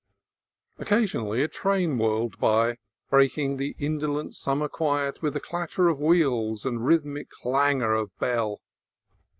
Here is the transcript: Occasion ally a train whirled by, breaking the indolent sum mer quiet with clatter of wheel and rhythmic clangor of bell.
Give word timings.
Occasion 0.79 1.19
ally 1.21 1.41
a 1.41 1.47
train 1.47 1.99
whirled 1.99 2.39
by, 2.39 2.77
breaking 3.11 3.57
the 3.57 3.75
indolent 3.77 4.35
sum 4.35 4.57
mer 4.57 4.67
quiet 4.67 5.21
with 5.21 5.39
clatter 5.43 5.89
of 5.89 6.01
wheel 6.01 6.57
and 6.63 6.83
rhythmic 6.83 7.29
clangor 7.29 7.93
of 7.93 8.09
bell. 8.17 8.61